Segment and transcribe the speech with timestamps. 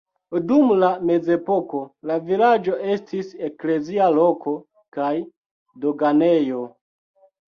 [0.51, 4.55] Dum la mezepoko la vilaĝo estis eklezia loko
[4.97, 5.11] kaj
[5.85, 6.63] doganejo.